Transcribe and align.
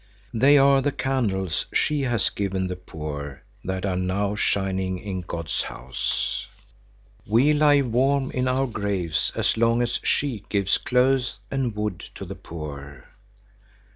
"They 0.33 0.57
are 0.57 0.81
the 0.81 0.91
candles 0.91 1.67
she 1.71 2.01
has 2.01 2.31
given 2.31 2.65
the 2.65 2.75
poor 2.75 3.43
that 3.63 3.85
are 3.85 3.95
now 3.95 4.33
shining 4.33 4.97
in 4.97 5.21
God's 5.21 5.61
house." 5.61 6.47
"We 7.27 7.53
lie 7.53 7.81
warm 7.83 8.31
in 8.31 8.47
our 8.47 8.65
graves 8.65 9.31
as 9.35 9.57
long 9.57 9.83
as 9.83 9.99
she 10.01 10.43
gives 10.49 10.79
clothes 10.79 11.37
and 11.51 11.75
wood 11.75 11.99
to 12.15 12.25
the 12.25 12.33
poor." 12.33 13.09